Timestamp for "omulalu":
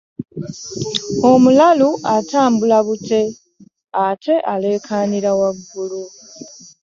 1.31-1.89